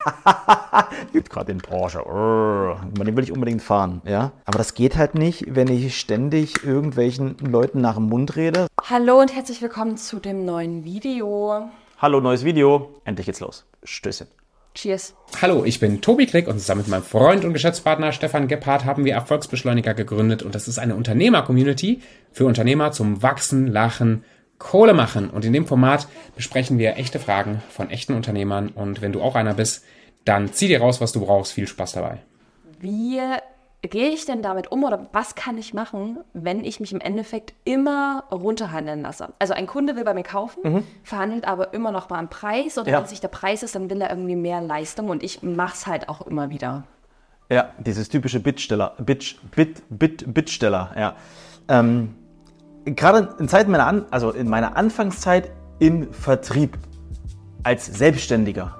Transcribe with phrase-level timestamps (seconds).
[1.12, 2.02] Gibt gerade den Porsche.
[2.04, 4.32] Den will ich unbedingt fahren, ja.
[4.44, 8.66] Aber das geht halt nicht, wenn ich ständig irgendwelchen Leuten nach dem Mund rede.
[8.88, 11.68] Hallo und herzlich willkommen zu dem neuen Video.
[11.98, 12.94] Hallo, neues Video.
[13.04, 13.66] Endlich geht's los.
[13.84, 14.26] Stößchen.
[14.74, 15.14] Cheers.
[15.42, 19.04] Hallo, ich bin Tobi Klick und zusammen mit meinem Freund und Geschäftspartner Stefan Gebhardt haben
[19.04, 24.24] wir Erfolgsbeschleuniger gegründet und das ist eine Unternehmer-Community für Unternehmer zum Wachsen, Lachen,
[24.60, 25.30] Kohle machen.
[25.30, 26.06] Und in dem Format
[26.36, 29.84] besprechen wir echte Fragen von echten Unternehmern und wenn du auch einer bist,
[30.24, 31.52] dann zieh dir raus, was du brauchst.
[31.52, 32.18] Viel Spaß dabei.
[32.78, 33.18] Wie
[33.82, 37.54] gehe ich denn damit um oder was kann ich machen, wenn ich mich im Endeffekt
[37.64, 39.30] immer runterhandeln lasse?
[39.38, 40.86] Also ein Kunde will bei mir kaufen, mhm.
[41.02, 42.98] verhandelt aber immer noch mal am Preis oder ja.
[42.98, 45.74] wenn es nicht der Preis ist, dann will er irgendwie mehr Leistung und ich mache
[45.74, 46.84] es halt auch immer wieder.
[47.50, 51.16] Ja, dieses typische Bittsteller, Bit, Bit, Bit, Bittsteller, ja.
[51.68, 52.14] Ähm,
[52.84, 56.78] gerade in Zeiten meiner, An also in meiner Anfangszeit im Vertrieb
[57.62, 58.76] als Selbstständiger.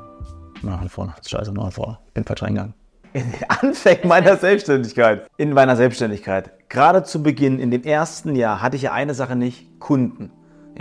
[0.63, 2.75] Nach vorne, scheiße, nach vorne, bin falsch reingegangen.
[3.13, 5.27] In den Anfängen meiner Selbstständigkeit.
[5.37, 6.53] In meiner Selbstständigkeit.
[6.69, 10.31] Gerade zu Beginn, in dem ersten Jahr, hatte ich ja eine Sache nicht, Kunden.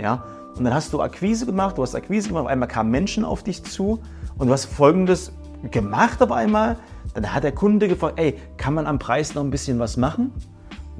[0.00, 0.24] Ja?
[0.56, 3.42] Und dann hast du Akquise gemacht, du hast Akquise gemacht, auf einmal kamen Menschen auf
[3.42, 4.00] dich zu
[4.38, 5.32] und du hast folgendes
[5.70, 6.76] gemacht auf einmal.
[7.14, 10.32] Dann hat der Kunde gefragt, ey, kann man am Preis noch ein bisschen was machen?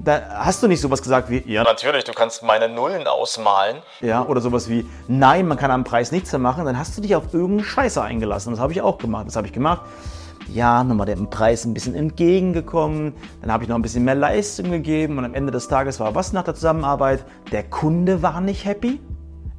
[0.03, 3.77] Da hast du nicht sowas gesagt wie, ja, natürlich, du kannst meine Nullen ausmalen.
[3.99, 6.65] Ja, oder sowas wie, nein, man kann am Preis nichts mehr machen.
[6.65, 8.51] Dann hast du dich auf irgendeinen Scheiße eingelassen.
[8.51, 9.27] Das habe ich auch gemacht.
[9.27, 9.81] Das habe ich gemacht.
[10.51, 13.13] Ja, nochmal dem Preis ein bisschen entgegengekommen.
[13.41, 15.17] Dann habe ich noch ein bisschen mehr Leistung gegeben.
[15.17, 17.23] Und am Ende des Tages war was nach der Zusammenarbeit?
[17.51, 18.99] Der Kunde war nicht happy.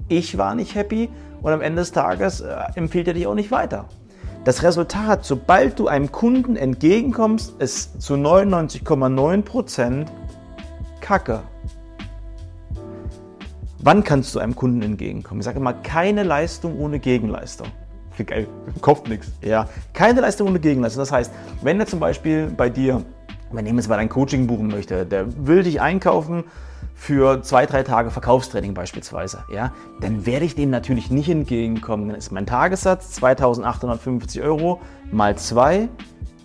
[0.08, 1.08] Ich war nicht happy.
[1.40, 3.86] Und am Ende des Tages äh, empfiehlt er dich auch nicht weiter.
[4.44, 10.12] Das Resultat, sobald du einem Kunden entgegenkommst, ist zu 99,9 Prozent
[11.02, 11.42] Kacke.
[13.80, 15.40] Wann kannst du einem Kunden entgegenkommen?
[15.40, 17.66] Ich sage immer, keine Leistung ohne Gegenleistung.
[18.24, 18.46] Geil,
[18.80, 19.32] Kopf nichts.
[19.42, 21.00] Ja, keine Leistung ohne Gegenleistung.
[21.00, 23.02] Das heißt, wenn er zum Beispiel bei dir,
[23.50, 26.44] wir nehmen jetzt mal ein Coaching buchen möchte, der will dich einkaufen
[26.94, 32.08] für zwei, drei Tage Verkaufstraining beispielsweise, ja, dann werde ich dem natürlich nicht entgegenkommen.
[32.08, 35.88] Dann ist mein Tagessatz 2850 Euro mal zwei,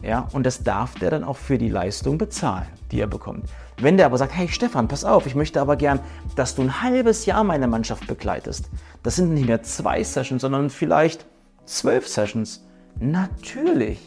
[0.02, 3.46] ja, und das darf der dann auch für die Leistung bezahlen, die er bekommt.
[3.80, 6.00] Wenn der aber sagt, hey Stefan, pass auf, ich möchte aber gern,
[6.36, 8.70] dass du ein halbes Jahr meine Mannschaft begleitest.
[9.04, 11.26] Das sind nicht mehr zwei Sessions, sondern vielleicht
[11.66, 12.66] zwölf Sessions.
[13.00, 14.00] Natürlich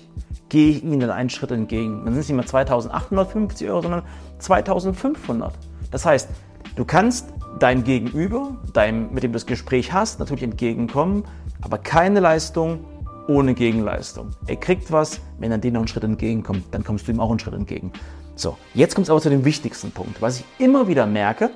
[0.49, 2.05] gehe ich Ihnen einen Schritt entgegen.
[2.05, 4.03] Dann sind es nicht mehr 2850 Euro, sondern
[4.39, 5.55] 2500.
[5.91, 6.29] Das heißt,
[6.75, 11.25] du kannst dein Gegenüber, deinem, mit dem du das Gespräch hast, natürlich entgegenkommen,
[11.63, 12.85] aber keine Leistung
[13.29, 14.31] ohne Gegenleistung.
[14.47, 17.31] Er kriegt was, wenn er dir noch einen Schritt entgegenkommt, dann kommst du ihm auch
[17.31, 17.93] einen Schritt entgegen.
[18.35, 20.23] So, jetzt kommt es aber zu dem wichtigsten Punkt.
[20.23, 21.51] Was ich immer wieder merke,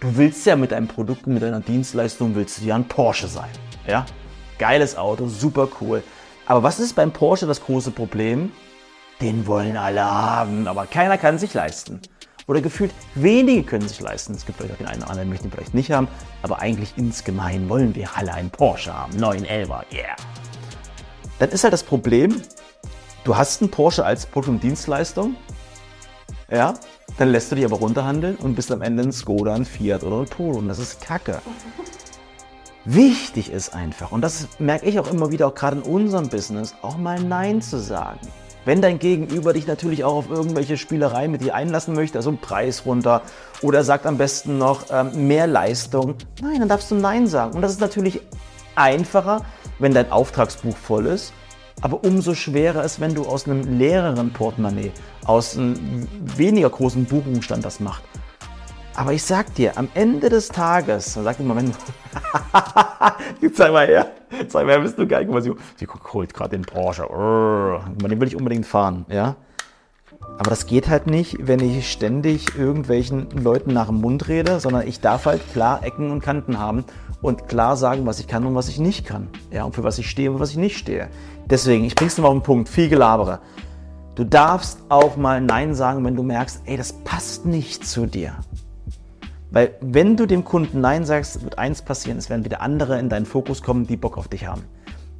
[0.00, 3.50] du willst ja mit deinem Produkt, mit deiner Dienstleistung, willst du ja ein Porsche sein.
[3.86, 4.06] Ja?
[4.58, 6.02] Geiles Auto, super cool.
[6.46, 8.52] Aber was ist beim Porsche das große Problem?
[9.20, 12.00] Den wollen alle haben, aber keiner kann sich leisten.
[12.46, 14.34] Oder gefühlt wenige können sich leisten.
[14.34, 16.08] Es gibt vielleicht auch den einen oder anderen, möchten ihn vielleicht nicht haben,
[16.42, 19.14] aber eigentlich insgemein wollen wir alle einen Porsche haben.
[19.14, 20.14] 911er, yeah.
[21.38, 22.40] Dann ist halt das Problem,
[23.24, 25.36] du hast einen Porsche als Produkt und Dienstleistung,
[26.50, 26.74] ja,
[27.18, 30.20] dann lässt du dich aber runterhandeln und bist am Ende ein Skoda, ein Fiat oder
[30.20, 31.40] ein Polo und das ist Kacke.
[32.84, 36.74] Wichtig ist einfach, und das merke ich auch immer wieder, auch gerade in unserem Business,
[36.82, 38.20] auch mal Nein zu sagen.
[38.66, 42.86] Wenn dein Gegenüber dich natürlich auch auf irgendwelche Spielereien mit dir einlassen möchte, also Preis
[42.86, 43.22] runter
[43.62, 47.54] oder sagt am besten noch ähm, mehr Leistung, nein, dann darfst du Nein sagen.
[47.54, 48.20] Und das ist natürlich
[48.74, 49.44] einfacher,
[49.84, 51.32] wenn dein Auftragsbuch voll ist
[51.80, 54.92] aber umso schwerer ist, wenn du aus einem leereren Portemonnaie,
[55.24, 58.02] aus einem weniger großen Buchungsstand das machst.
[58.96, 61.72] Aber ich sag dir, am Ende des Tages, sagt immer, wenn du,
[63.52, 64.12] zeig mal her,
[64.46, 65.52] zeig mal her, bist du geil, guck mal, sie
[66.12, 69.36] holt gerade den Porsche, den will ich unbedingt fahren, ja.
[70.38, 74.86] Aber das geht halt nicht, wenn ich ständig irgendwelchen Leuten nach dem Mund rede, sondern
[74.86, 76.84] ich darf halt klar Ecken und Kanten haben
[77.24, 79.28] und klar sagen, was ich kann und was ich nicht kann.
[79.50, 81.08] Ja, und für was ich stehe und was ich nicht stehe.
[81.48, 83.40] Deswegen, ich bring's nochmal auf den Punkt, viel Gelabere.
[84.14, 88.34] Du darfst auch mal Nein sagen, wenn du merkst, ey, das passt nicht zu dir.
[89.50, 93.08] Weil wenn du dem Kunden Nein sagst, wird eins passieren, es werden wieder andere in
[93.08, 94.64] deinen Fokus kommen, die Bock auf dich haben.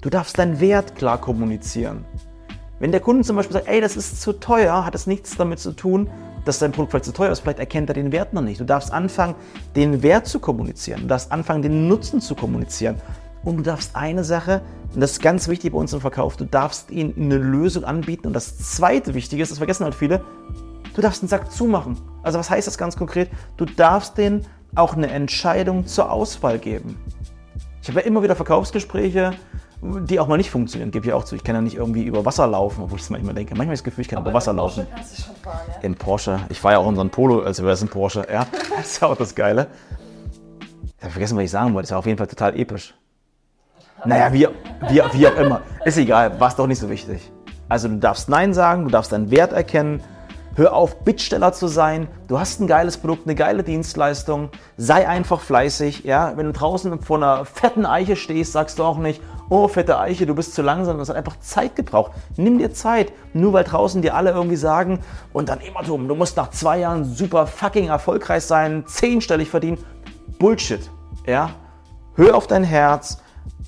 [0.03, 2.05] Du darfst deinen Wert klar kommunizieren.
[2.81, 5.59] Wenn der Kunde zum Beispiel sagt, ey, das ist zu teuer, hat es nichts damit
[5.59, 6.11] zu tun,
[6.45, 8.61] dass dein Produkt vielleicht zu teuer ist, vielleicht erkennt er den Wert noch nicht.
[8.61, 9.35] Du darfst anfangen,
[9.77, 11.03] den Wert zu kommunizieren.
[11.03, 13.01] Du darfst anfangen, den Nutzen zu kommunizieren.
[13.45, 14.63] Und du darfst eine Sache,
[14.95, 18.27] und das ist ganz wichtig bei uns im Verkauf, du darfst ihnen eine Lösung anbieten.
[18.27, 20.25] Und das zweite Wichtige ist, das vergessen halt viele,
[20.95, 21.99] du darfst den Sack zumachen.
[22.23, 23.31] Also was heißt das ganz konkret?
[23.57, 26.97] Du darfst denen auch eine Entscheidung zur Auswahl geben.
[27.83, 29.33] Ich habe ja immer wieder Verkaufsgespräche,
[29.85, 31.37] die auch mal nicht funktionieren, gebe ich auch zu.
[31.37, 33.51] Ich kann ja nicht irgendwie über Wasser laufen, obwohl ich es manchmal denke.
[33.51, 34.87] Manchmal habe ich das Gefühl, ich kann über Wasser laufen.
[34.95, 35.81] kannst du schon fahren, ja?
[35.83, 36.41] Im Porsche.
[36.49, 38.27] Ich fahre ja auch unseren Polo, also wäre es ein Porsche.
[38.33, 38.47] Ja,
[38.77, 39.67] das ist auch das Geile.
[40.97, 41.85] Ich habe vergessen, was ich sagen wollte.
[41.85, 42.95] Das ist auf jeden Fall total episch.
[44.07, 44.49] Naja, wie,
[44.89, 45.61] wie, wie auch immer.
[45.85, 47.31] Ist egal, war es doch nicht so wichtig.
[47.69, 50.03] Also du darfst Nein sagen, du darfst deinen Wert erkennen.
[50.57, 52.07] Hör auf, Bittsteller zu sein.
[52.29, 54.51] Du hast ein geiles Produkt, eine geile Dienstleistung.
[54.77, 56.05] Sei einfach fleißig.
[56.05, 56.37] Ja?
[56.37, 60.27] Wenn du draußen vor einer fetten Eiche stehst, sagst du auch nicht, oh, fette Eiche,
[60.27, 60.99] du bist zu langsam.
[60.99, 62.13] Das hat einfach Zeit gebraucht.
[62.37, 63.13] Nimm dir Zeit.
[63.33, 65.01] Nur weil draußen dir alle irgendwie sagen
[65.33, 69.79] und dann immer so, du musst nach zwei Jahren super fucking erfolgreich sein, zehnstellig verdienen.
[70.39, 70.91] Bullshit.
[71.27, 71.51] Ja?
[72.15, 73.19] Hör auf dein Herz.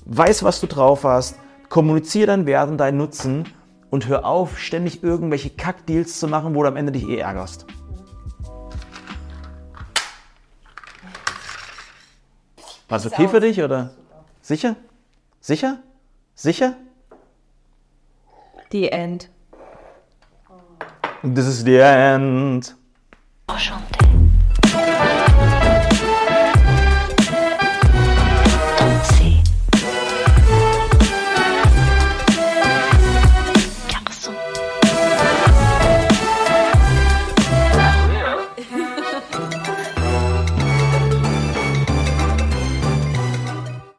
[0.05, 1.35] Weiß, was du drauf hast.
[1.69, 3.45] Kommuniziere deinen Wert und deinen Nutzen
[3.89, 7.65] und hör auf, ständig irgendwelche Kackdeals zu machen, wo du am Ende dich eh ärgerst.
[12.89, 13.91] War es okay für dich oder?
[14.41, 14.77] Sicher?
[15.41, 15.83] Sicher?
[16.35, 16.75] Sicher?
[18.71, 19.29] Die End.
[21.23, 22.75] This is the end.
[23.47, 23.86] Enchanté.